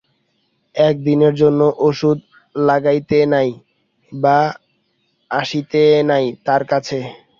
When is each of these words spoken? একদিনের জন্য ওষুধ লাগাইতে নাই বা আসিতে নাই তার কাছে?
একদিনের 0.75 1.33
জন্য 1.41 1.59
ওষুধ 1.81 2.17
লাগাইতে 2.55 3.17
নাই 3.33 3.49
বা 4.11 4.37
আসিতে 5.31 5.81
নাই 6.09 6.25
তার 6.45 6.61
কাছে? 6.71 6.99